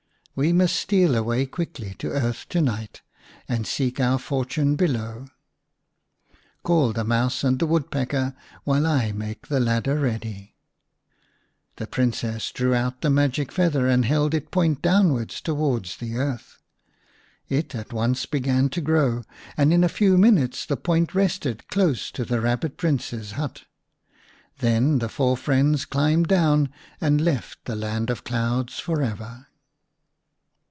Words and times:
We 0.33 0.53
must 0.53 0.77
steal 0.77 1.13
away 1.15 1.45
quickly 1.45 1.93
to 1.95 2.09
earth 2.11 2.45
to 2.49 2.61
night, 2.61 3.01
and 3.49 3.67
seek 3.67 3.99
our 3.99 4.17
fortune 4.17 4.77
below. 4.77 5.27
Call 6.63 6.93
the 6.93 7.03
Mouse 7.03 7.43
and 7.43 7.59
the 7.59 7.67
Woodpecker 7.67 8.33
while 8.63 8.87
I 8.87 9.11
make 9.11 9.49
the 9.49 9.59
ladder 9.59 9.99
ready." 9.99 10.55
The 11.75 11.85
Princess 11.85 12.49
drew 12.53 12.73
out 12.73 13.01
the 13.01 13.09
magic 13.09 13.51
feather 13.51 13.87
and 13.87 14.03
55 14.05 14.09
The 14.09 14.19
Rabbit 14.19 14.31
Prince 14.31 14.31
v 14.31 14.37
held 14.37 14.43
it 14.45 14.51
point 14.51 14.81
downwards 14.81 15.41
towards 15.41 15.97
the 15.97 16.15
earth. 16.15 16.57
It 17.49 17.75
at 17.75 17.91
once 17.93 18.25
began 18.25 18.69
to 18.69 18.81
grow, 18.81 19.23
and 19.57 19.73
in 19.73 19.83
a 19.83 19.89
few 19.89 20.17
minutes 20.17 20.65
the 20.65 20.77
point 20.77 21.13
rested 21.13 21.67
close 21.67 22.09
to 22.11 22.23
the 22.23 22.41
Kabbit 22.41 22.77
Prince's 22.77 23.33
hut. 23.33 23.63
Then 24.59 24.99
the 24.99 25.09
four 25.09 25.35
friends 25.35 25.83
climbed 25.83 26.29
down 26.29 26.69
and 27.01 27.19
left 27.19 27.65
the 27.65 27.75
land 27.75 28.09
of 28.09 28.23
clouds 28.23 28.79
for 28.79 29.01
ever. 29.03 29.47